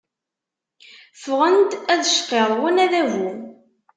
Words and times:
Ffɣen-d 1.21 1.71
ad 1.91 2.01
cqirrwen 2.13 2.77
Adabu. 2.85 3.29